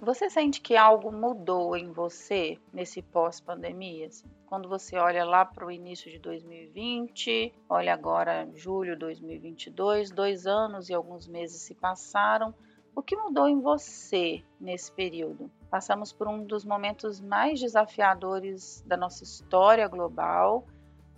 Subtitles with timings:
[0.00, 4.08] Você sente que algo mudou em você nesse pós-pandemia?
[4.08, 4.26] Assim?
[4.46, 10.46] Quando você olha lá para o início de 2020, olha agora julho de 2022, dois
[10.46, 12.54] anos e alguns meses se passaram.
[12.94, 15.50] O que mudou em você nesse período?
[15.70, 20.66] Passamos por um dos momentos mais desafiadores da nossa história global,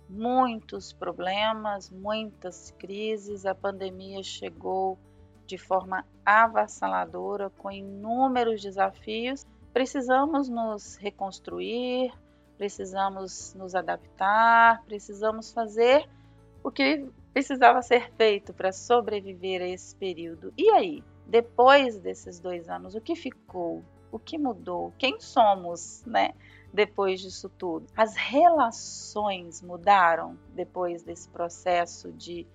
[0.09, 3.45] muitos problemas, muitas crises.
[3.45, 4.97] A pandemia chegou
[5.49, 9.47] de forma avassaladora, com inúmeros desafios.
[9.73, 12.13] Precisamos nos reconstruir,
[12.55, 16.07] precisamos nos adaptar, precisamos fazer
[16.63, 20.53] o que precisava ser feito para sobreviver a esse período.
[20.55, 23.83] E aí, depois desses dois anos, o que ficou?
[24.11, 24.93] O que mudou?
[24.99, 26.33] Quem somos, né?
[26.71, 32.45] Depois disso tudo, as relações mudaram depois desse processo de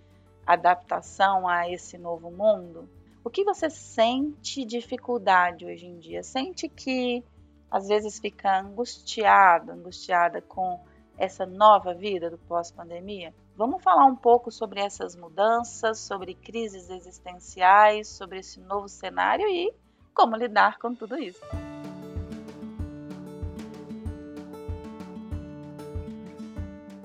[0.47, 2.89] adaptação a esse novo mundo.
[3.25, 6.23] O que você sente dificuldade hoje em dia?
[6.23, 7.25] Sente que
[7.71, 10.79] às vezes fica angustiado, angustiada com
[11.17, 13.35] essa nova vida do pós-pandemia?
[13.57, 19.73] Vamos falar um pouco sobre essas mudanças, sobre crises existenciais, sobre esse novo cenário e
[20.13, 21.41] como lidar com tudo isso.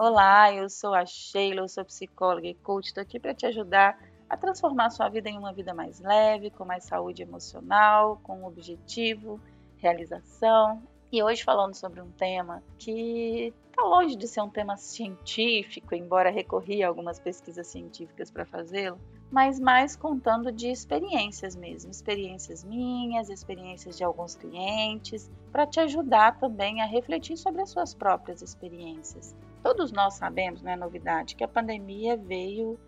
[0.02, 4.00] Olá, eu sou a Sheila, eu sou psicóloga e coach, estou aqui para te ajudar
[4.30, 9.42] a transformar sua vida em uma vida mais leve, com mais saúde emocional, com objetivo
[9.76, 10.82] realização.
[11.12, 16.32] E hoje falando sobre um tema que está longe de ser um tema científico, embora
[16.32, 18.98] recorri a algumas pesquisas científicas para fazê-lo,
[19.30, 26.40] mas mais contando de experiências mesmo, experiências minhas, experiências de alguns clientes, para te ajudar
[26.40, 29.36] também a refletir sobre as suas próprias experiências.
[29.62, 32.80] Todos nós sabemos, não é novidade, que a pandemia veio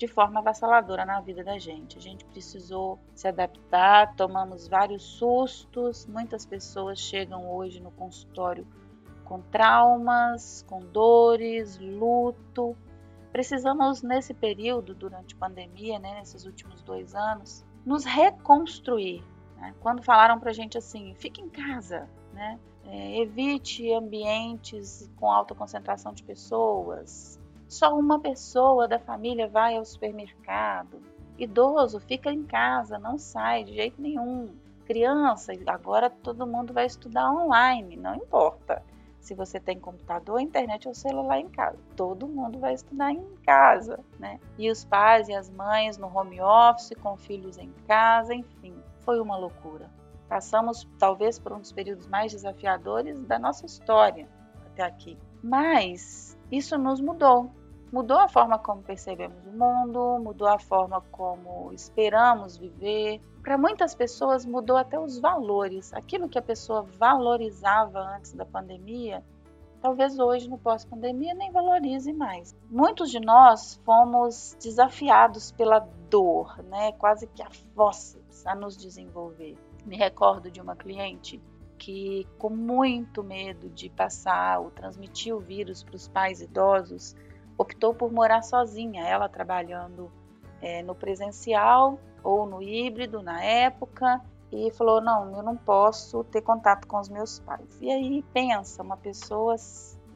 [0.00, 1.98] de forma avassaladora na vida da gente.
[1.98, 6.06] A gente precisou se adaptar, tomamos vários sustos.
[6.06, 8.66] Muitas pessoas chegam hoje no consultório
[9.24, 12.74] com traumas, com dores, luto.
[13.30, 19.22] Precisamos, nesse período, durante a pandemia, né, nesses últimos dois anos, nos reconstruir.
[19.56, 19.74] Né?
[19.80, 22.58] Quando falaram para a gente assim, fique em casa, né?
[22.86, 29.84] É, evite ambientes com alta concentração de pessoas, só uma pessoa da família vai ao
[29.84, 31.00] supermercado.
[31.38, 34.48] Idoso fica em casa, não sai de jeito nenhum.
[34.84, 38.82] Criança, agora todo mundo vai estudar online, não importa
[39.20, 41.78] se você tem computador, internet ou celular em casa.
[41.94, 44.40] Todo mundo vai estudar em casa, né?
[44.58, 49.20] E os pais e as mães no home office, com filhos em casa, enfim, foi
[49.20, 49.88] uma loucura.
[50.30, 54.26] Passamos talvez por um dos períodos mais desafiadores da nossa história
[54.64, 55.18] até aqui.
[55.42, 57.50] Mas isso nos mudou
[57.92, 63.20] mudou a forma como percebemos o mundo, mudou a forma como esperamos viver.
[63.42, 65.92] Para muitas pessoas, mudou até os valores.
[65.92, 69.24] Aquilo que a pessoa valorizava antes da pandemia,
[69.80, 72.54] talvez hoje, no pós-pandemia, nem valorize mais.
[72.70, 76.92] Muitos de nós fomos desafiados pela dor, né?
[76.92, 79.56] quase que a fósseis a nos desenvolver.
[79.84, 81.40] Me recordo de uma cliente
[81.78, 87.16] que, com muito medo de passar ou transmitir o vírus para os pais idosos,
[87.56, 90.10] optou por morar sozinha, ela trabalhando
[90.60, 94.20] é, no presencial ou no híbrido na época,
[94.52, 97.78] e falou: Não, eu não posso ter contato com os meus pais.
[97.80, 99.56] E aí pensa, uma pessoa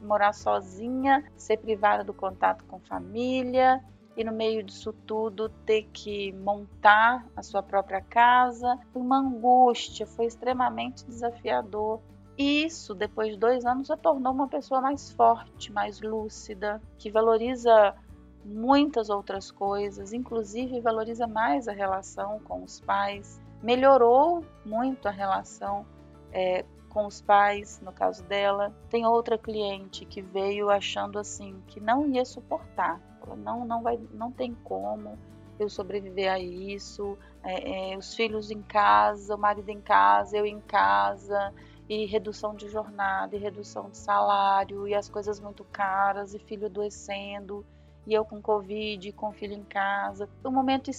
[0.01, 3.83] morar sozinha, ser privada do contato com família,
[4.15, 10.05] e no meio disso tudo ter que montar a sua própria casa, foi uma angústia,
[10.05, 11.99] foi extremamente desafiador.
[12.37, 17.09] E isso, depois de dois anos, a tornou uma pessoa mais forte, mais lúcida, que
[17.09, 17.95] valoriza
[18.43, 25.85] muitas outras coisas, inclusive valoriza mais a relação com os pais, melhorou muito a relação
[26.31, 26.63] é,
[26.95, 28.73] com os pais, no caso dela.
[28.89, 33.99] Tem outra cliente que veio achando assim que não ia suportar, ela não, não vai,
[34.13, 35.19] não tem como
[35.59, 40.45] eu sobreviver a isso, é, é, os filhos em casa, o marido em casa, eu
[40.45, 41.53] em casa
[41.89, 46.65] e redução de jornada, e redução de salário, e as coisas muito caras, e filho
[46.65, 47.65] adoecendo,
[48.07, 50.29] e eu com Covid, com filho em casa.
[50.43, 50.89] Um momento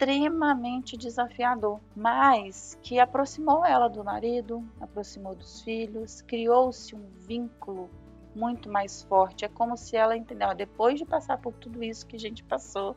[0.00, 7.90] extremamente desafiador, mas que aproximou ela do marido, aproximou dos filhos, criou-se um vínculo
[8.34, 9.44] muito mais forte.
[9.44, 12.96] É como se ela entendeu, depois de passar por tudo isso que a gente passou,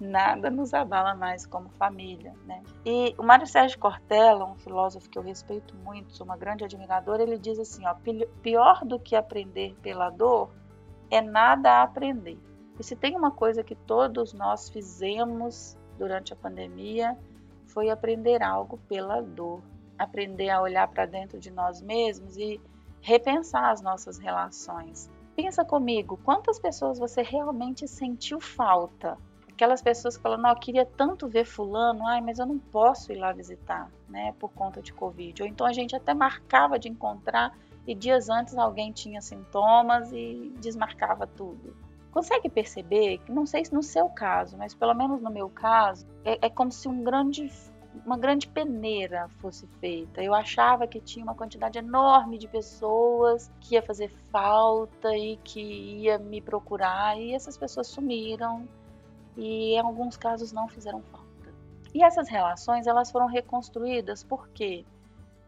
[0.00, 2.62] nada nos abala mais como família, né?
[2.86, 7.22] E o Mário Sérgio Cortella, um filósofo que eu respeito muito, sou uma grande admiradora,
[7.22, 7.96] ele diz assim, ó,
[8.42, 10.50] pior do que aprender pela dor
[11.10, 12.38] é nada a aprender.
[12.78, 17.16] E se tem uma coisa que todos nós fizemos durante a pandemia,
[17.66, 19.62] foi aprender algo pela dor.
[19.98, 22.60] aprender a olhar para dentro de nós mesmos e
[23.00, 25.08] repensar as nossas relações.
[25.36, 29.16] Pensa comigo, quantas pessoas você realmente sentiu falta?
[29.48, 33.12] Aquelas pessoas que falam, não, eu queria tanto ver fulano, ai, mas eu não posso
[33.12, 35.42] ir lá visitar, né, por conta de Covid.
[35.42, 37.56] Ou então a gente até marcava de encontrar
[37.86, 41.76] e dias antes alguém tinha sintomas e desmarcava tudo.
[42.14, 46.46] Consegue perceber não sei se no seu caso, mas pelo menos no meu caso, é,
[46.46, 47.50] é como se um grande
[48.06, 50.22] uma grande peneira fosse feita.
[50.22, 55.60] Eu achava que tinha uma quantidade enorme de pessoas que ia fazer falta e que
[55.60, 58.68] ia me procurar, e essas pessoas sumiram
[59.36, 61.52] e em alguns casos não fizeram falta.
[61.92, 64.84] E essas relações elas foram reconstruídas porque,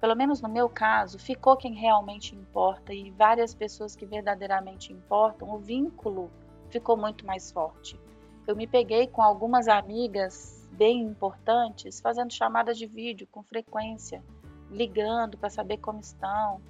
[0.00, 5.48] pelo menos no meu caso, ficou quem realmente importa e várias pessoas que verdadeiramente importam,
[5.48, 6.28] o vínculo
[6.76, 7.99] ficou muito mais forte.
[8.46, 14.23] Eu me peguei com algumas amigas bem importantes, fazendo chamadas de vídeo com frequência,
[14.70, 16.61] ligando para saber como estão.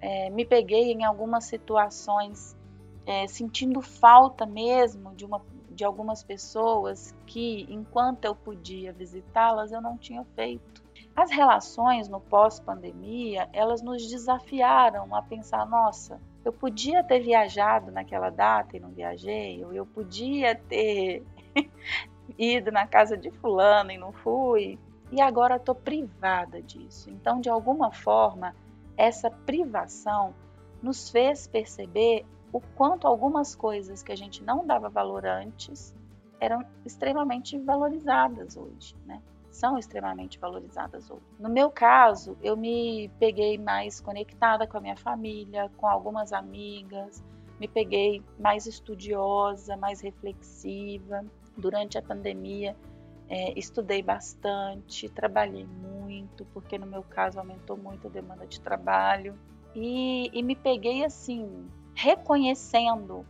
[0.00, 2.56] É, me peguei em algumas situações
[3.04, 9.80] é, sentindo falta mesmo de, uma, de algumas pessoas que, enquanto eu podia visitá-las, eu
[9.80, 10.84] não tinha feito.
[11.16, 18.30] As relações no pós-pandemia, elas nos desafiaram a pensar, nossa, eu podia ter viajado naquela
[18.30, 21.22] data e não viajei, ou eu podia ter
[22.38, 24.78] ido na casa de fulano e não fui,
[25.10, 27.10] e agora estou privada disso.
[27.10, 28.54] Então, de alguma forma,
[28.96, 30.34] essa privação
[30.82, 35.94] nos fez perceber o quanto algumas coisas que a gente não dava valor antes
[36.40, 39.20] eram extremamente valorizadas hoje, né?
[39.50, 41.22] São extremamente valorizadas hoje.
[41.38, 47.22] No meu caso, eu me peguei mais conectada com a minha família, com algumas amigas,
[47.58, 51.24] me peguei mais estudiosa, mais reflexiva,
[51.56, 52.76] durante a pandemia,
[53.28, 59.38] é, estudei bastante, trabalhei muito, porque no meu caso aumentou muito a demanda de trabalho.
[59.74, 63.26] E, e me peguei assim, reconhecendo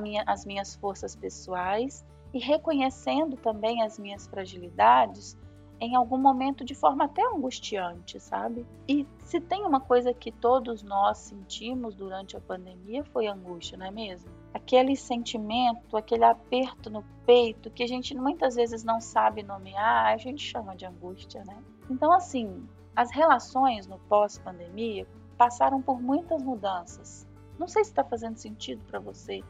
[0.00, 2.04] minha, as minhas forças pessoais
[2.34, 5.36] e reconhecendo também as minhas fragilidades
[5.80, 8.66] em algum momento de forma até angustiante, sabe?
[8.88, 13.86] E se tem uma coisa que todos nós sentimos durante a pandemia foi angústia, não
[13.86, 14.30] é mesmo?
[14.54, 20.16] Aquele sentimento, aquele aperto no peito que a gente muitas vezes não sabe nomear, a
[20.16, 21.62] gente chama de angústia, né?
[21.90, 25.06] Então, assim, as relações no pós-pandemia
[25.36, 27.26] passaram por muitas mudanças.
[27.58, 29.42] Não sei se está fazendo sentido para você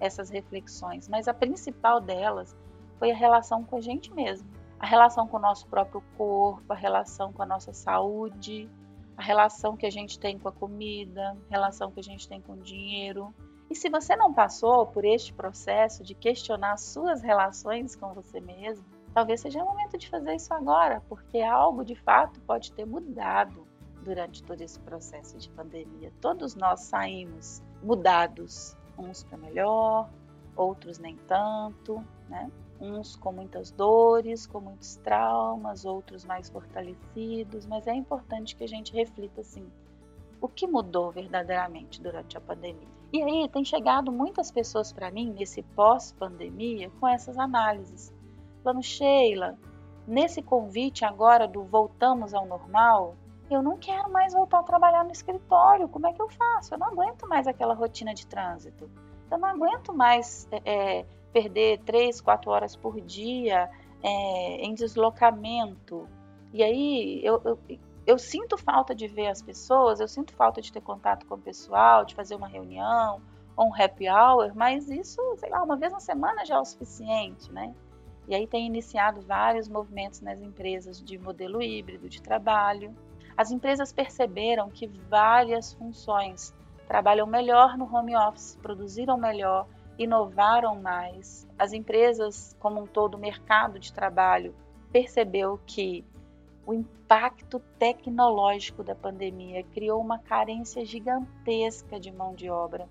[0.00, 2.56] essas reflexões, mas a principal delas
[2.98, 4.48] foi a relação com a gente mesmo
[4.84, 8.68] a relação com o nosso próprio corpo, a relação com a nossa saúde,
[9.16, 12.38] a relação que a gente tem com a comida, a relação que a gente tem
[12.38, 13.34] com o dinheiro.
[13.70, 18.84] E se você não passou por este processo de questionar suas relações com você mesmo,
[19.14, 23.66] talvez seja o momento de fazer isso agora, porque algo de fato pode ter mudado
[24.02, 26.12] durante todo esse processo de pandemia.
[26.20, 30.10] Todos nós saímos mudados, uns para melhor,
[30.54, 32.50] outros nem tanto, né?
[32.92, 38.68] Uns com muitas dores, com muitos traumas, outros mais fortalecidos, mas é importante que a
[38.68, 39.66] gente reflita assim:
[40.40, 42.88] o que mudou verdadeiramente durante a pandemia?
[43.12, 48.12] E aí tem chegado muitas pessoas para mim nesse pós-pandemia com essas análises.
[48.62, 49.56] Falando, Sheila,
[50.06, 53.14] nesse convite agora do voltamos ao normal,
[53.50, 55.88] eu não quero mais voltar a trabalhar no escritório.
[55.88, 56.74] Como é que eu faço?
[56.74, 58.90] Eu não aguento mais aquela rotina de trânsito.
[59.30, 63.68] Eu não aguento mais é, é perder três, quatro horas por dia
[64.00, 66.08] é, em deslocamento.
[66.52, 67.58] E aí eu, eu,
[68.06, 71.40] eu, sinto falta de ver as pessoas, eu sinto falta de ter contato com o
[71.40, 73.20] pessoal, de fazer uma reunião
[73.56, 76.64] ou um happy hour, mas isso, sei lá, uma vez na semana já é o
[76.64, 77.74] suficiente, né?
[78.28, 82.94] E aí tem iniciado vários movimentos nas empresas de modelo híbrido de trabalho.
[83.36, 86.54] As empresas perceberam que várias funções
[86.86, 89.66] trabalham melhor no home office, produziram melhor,
[89.98, 91.46] inovaram mais.
[91.58, 94.54] As empresas, como um todo, o mercado de trabalho,
[94.92, 96.04] percebeu que
[96.66, 102.88] o impacto tecnológico da pandemia criou uma carência gigantesca de mão de obra.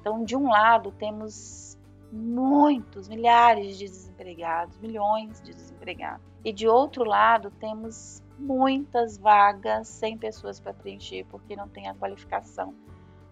[0.00, 1.78] Então, de um lado, temos
[2.12, 6.24] muitos, milhares de desempregados, milhões de desempregados.
[6.44, 11.94] E de outro lado, temos muitas vagas sem pessoas para preencher porque não tem a
[11.94, 12.74] qualificação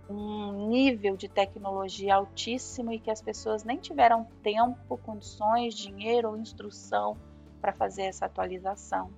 [0.08, 6.36] um nível de tecnologia altíssimo e que as pessoas nem tiveram tempo, condições, dinheiro ou
[6.36, 7.16] instrução
[7.60, 9.10] para fazer essa atualização.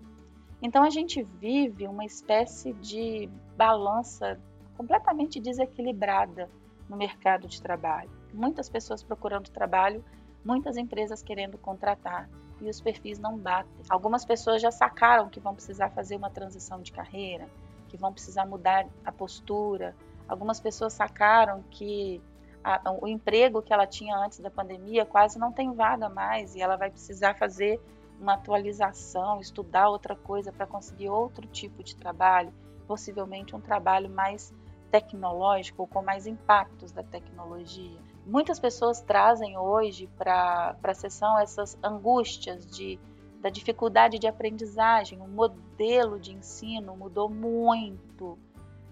[0.62, 4.40] Então a gente vive uma espécie de balança
[4.76, 6.48] completamente desequilibrada
[6.88, 8.10] no mercado de trabalho.
[8.32, 10.04] Muitas pessoas procurando trabalho,
[10.44, 12.28] muitas empresas querendo contratar.
[12.58, 13.82] e os perfis não batem.
[13.86, 17.50] Algumas pessoas já sacaram que vão precisar fazer uma transição de carreira,
[17.86, 19.94] que vão precisar mudar a postura.
[20.28, 22.20] Algumas pessoas sacaram que
[22.62, 26.60] a, o emprego que ela tinha antes da pandemia quase não tem vaga mais e
[26.60, 27.80] ela vai precisar fazer
[28.20, 32.52] uma atualização, estudar outra coisa para conseguir outro tipo de trabalho,
[32.86, 34.52] possivelmente um trabalho mais
[34.90, 37.98] tecnológico com mais impactos da tecnologia.
[38.24, 42.98] Muitas pessoas trazem hoje para a sessão essas angústias de,
[43.40, 45.20] da dificuldade de aprendizagem.
[45.20, 48.38] O modelo de ensino mudou muito.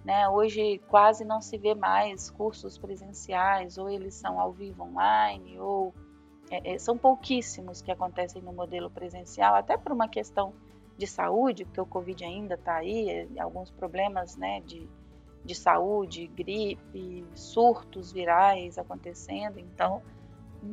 [0.04, 0.28] Né?
[0.28, 5.94] Hoje quase não se vê mais cursos presenciais, ou eles são ao vivo online, ou
[6.50, 10.52] é, é são pouquíssimos que acontecem no modelo presencial, até por uma questão
[10.96, 14.88] de saúde, porque o Covid ainda está aí, é, alguns problemas né, de,
[15.44, 19.58] de saúde, gripe, surtos virais acontecendo.
[19.58, 20.02] Então,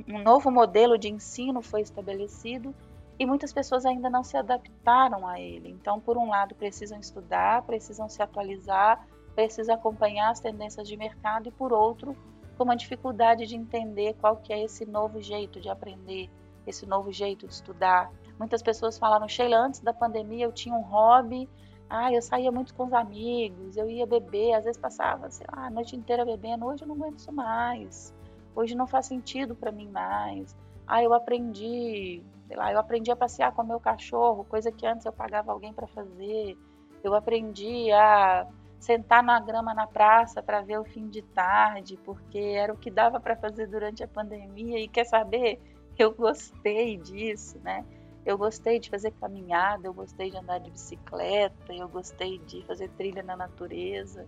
[0.08, 2.74] um novo modelo de ensino foi estabelecido
[3.20, 5.70] e muitas pessoas ainda não se adaptaram a ele.
[5.70, 11.48] Então, por um lado, precisam estudar, precisam se atualizar, precisam acompanhar as tendências de mercado
[11.48, 12.16] e por outro,
[12.58, 16.30] com uma dificuldade de entender qual que é esse novo jeito de aprender,
[16.68, 18.12] esse novo jeito de estudar.
[18.38, 21.50] Muitas pessoas falaram, Sheila, antes da pandemia eu tinha um hobby
[21.94, 25.66] ah, eu saía muito com os amigos, eu ia beber, às vezes passava, sei lá,
[25.66, 26.66] a noite inteira bebendo.
[26.66, 28.16] Hoje eu não aguento isso mais.
[28.56, 30.56] Hoje não faz sentido para mim mais.
[30.88, 34.88] Ah, eu aprendi, sei lá, eu aprendi a passear com o meu cachorro, coisa que
[34.88, 36.58] antes eu pagava alguém para fazer.
[37.04, 38.48] Eu aprendi a
[38.82, 42.90] sentar na grama na praça para ver o fim de tarde, porque era o que
[42.90, 44.80] dava para fazer durante a pandemia.
[44.80, 45.62] E quer saber?
[45.98, 47.86] Eu gostei disso, né?
[48.26, 52.90] Eu gostei de fazer caminhada, eu gostei de andar de bicicleta, eu gostei de fazer
[52.90, 54.28] trilha na natureza.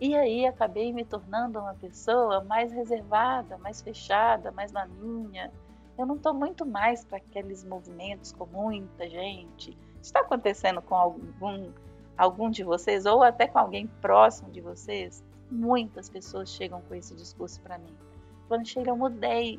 [0.00, 5.52] E aí acabei me tornando uma pessoa mais reservada, mais fechada, mais na minha.
[5.98, 9.76] Eu não estou muito mais para aqueles movimentos com muita gente.
[10.00, 11.70] Está acontecendo com algum,
[12.20, 15.24] algum de vocês, ou até com alguém próximo de vocês?
[15.50, 17.96] Muitas pessoas chegam com esse discurso para mim.
[18.46, 19.58] Quando chega, eu mudei.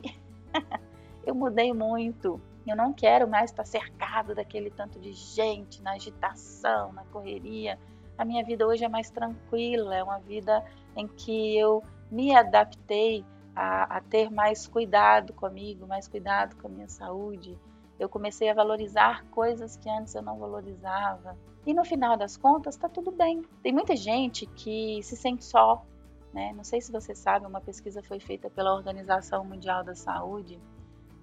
[1.25, 2.39] eu mudei muito.
[2.67, 7.79] Eu não quero mais estar cercado daquele tanto de gente, na agitação, na correria.
[8.15, 10.63] A minha vida hoje é mais tranquila, é uma vida
[10.95, 13.25] em que eu me adaptei
[13.55, 17.57] a, a ter mais cuidado comigo, mais cuidado com a minha saúde.
[18.01, 21.37] Eu comecei a valorizar coisas que antes eu não valorizava.
[21.67, 23.43] E no final das contas, está tudo bem.
[23.61, 25.85] Tem muita gente que se sente só.
[26.33, 26.51] Né?
[26.53, 30.59] Não sei se você sabe, uma pesquisa foi feita pela Organização Mundial da Saúde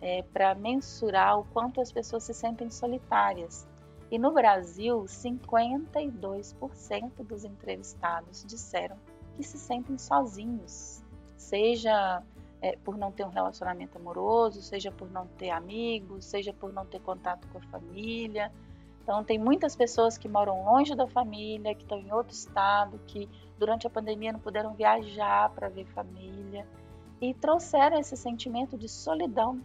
[0.00, 3.66] é, para mensurar o quanto as pessoas se sentem solitárias.
[4.08, 8.96] E no Brasil, 52% dos entrevistados disseram
[9.36, 11.02] que se sentem sozinhos,
[11.36, 12.22] seja
[12.60, 16.84] é, por não ter um relacionamento amoroso, seja por não ter amigos, seja por não
[16.84, 18.52] ter contato com a família.
[19.02, 23.28] Então, tem muitas pessoas que moram longe da família, que estão em outro estado, que
[23.58, 26.66] durante a pandemia não puderam viajar para ver família
[27.20, 29.60] e trouxeram esse sentimento de solidão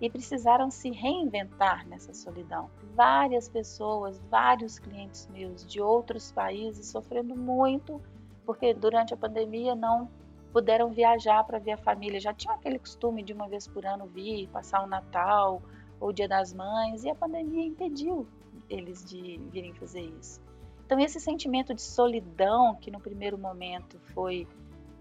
[0.00, 2.70] e precisaram se reinventar nessa solidão.
[2.94, 8.00] Várias pessoas, vários clientes meus de outros países sofrendo muito
[8.46, 10.08] porque durante a pandemia não
[10.52, 12.20] puderam viajar para ver a família.
[12.20, 15.62] Já tinham aquele costume de uma vez por ano vir, passar o Natal
[15.98, 18.26] ou o Dia das Mães e a pandemia impediu
[18.68, 20.40] eles de virem fazer isso.
[20.84, 24.46] Então esse sentimento de solidão que no primeiro momento foi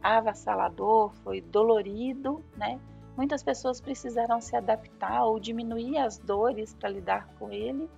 [0.01, 2.79] avassalador, foi dolorido, né?
[3.17, 7.89] Muitas pessoas precisaram se adaptar ou diminuir as dores para lidar com ele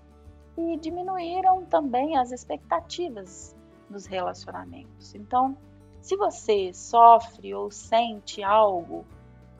[0.57, 3.55] e diminuíram também as expectativas
[3.89, 5.13] nos relacionamentos.
[5.13, 5.55] Então,
[6.01, 9.05] se você sofre ou sente algo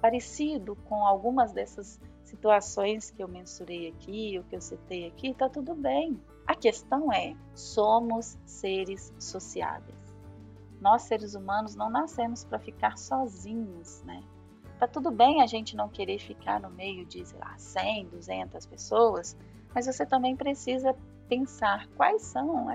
[0.01, 5.48] parecido com algumas dessas situações que eu mensurei aqui, o que eu citei aqui, está
[5.48, 6.19] tudo bem.
[6.48, 10.00] A questão é: somos seres sociáveis.
[10.79, 14.24] Nós, seres humanos, não nascemos para ficar sozinhos, né?
[14.79, 18.65] Tá tudo bem a gente não querer ficar no meio de, sei lá, 100, 200
[18.65, 19.38] pessoas,
[19.75, 20.95] mas você também precisa
[21.29, 22.67] pensar quais são,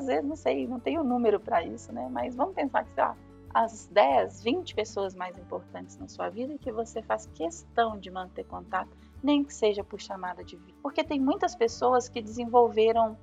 [0.00, 2.08] vezes, não sei, não tenho número para isso, né?
[2.10, 3.16] Mas vamos pensar que, sei lá,
[3.54, 8.44] as 10, 20 pessoas mais importantes na sua vida que você faz questão de manter
[8.44, 10.74] contato, nem que seja por chamada de vídeo.
[10.82, 13.16] Porque tem muitas pessoas que desenvolveram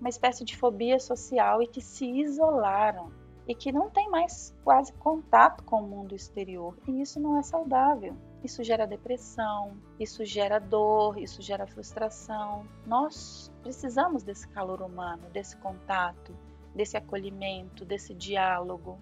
[0.00, 3.10] uma espécie de fobia social e que se isolaram
[3.46, 6.76] e que não tem mais quase contato com o mundo exterior.
[6.88, 8.16] E isso não é saudável.
[8.44, 12.66] Isso gera depressão, isso gera dor, isso gera frustração.
[12.86, 16.36] Nós precisamos desse calor humano, desse contato,
[16.74, 18.98] desse acolhimento, desse diálogo.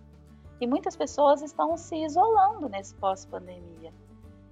[0.60, 3.92] E muitas pessoas estão se isolando nesse pós-pandemia.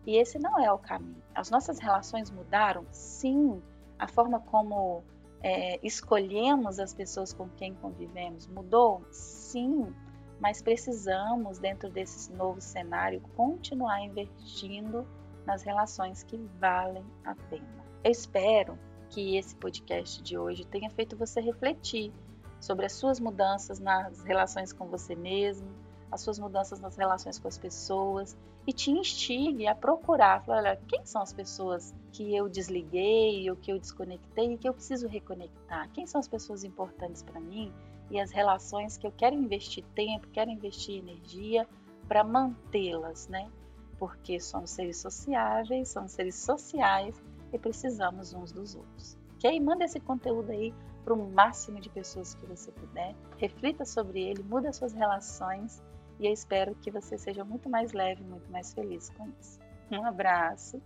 [0.05, 1.23] E esse não é o caminho.
[1.37, 2.85] As nossas relações mudaram?
[2.91, 3.63] Sim.
[3.97, 5.05] A forma como
[5.41, 9.05] é, escolhemos as pessoas com quem convivemos mudou?
[9.13, 9.95] Sim,
[10.41, 15.07] mas precisamos, dentro desse novo cenário, continuar investindo
[15.47, 17.67] nas relações que valem a pena.
[18.03, 18.79] Eu espero
[19.11, 22.13] que esse podcast de hoje tenha feito você refletir
[22.61, 25.69] sobre as suas mudanças nas relações com você mesmo,
[26.11, 28.37] as suas mudanças nas relações com as pessoas
[28.71, 33.73] e te instigue a procurar, olha, quem são as pessoas que eu desliguei ou que
[33.73, 35.91] eu desconectei e que eu preciso reconectar?
[35.91, 37.73] Quem são as pessoas importantes para mim
[38.13, 41.67] e as relações que eu quero investir tempo, quero investir energia
[42.07, 43.51] para mantê-las, né?
[43.99, 47.21] Porque somos seres sociáveis, somos seres sociais
[47.53, 49.19] e precisamos uns dos outros.
[49.35, 49.59] Ok?
[49.59, 50.73] Manda esse conteúdo aí
[51.05, 53.17] para o máximo de pessoas que você puder.
[53.37, 55.83] Reflita sobre ele, muda suas relações
[56.21, 59.59] e eu espero que você seja muito mais leve, muito mais feliz com isso.
[59.91, 60.81] Um abraço.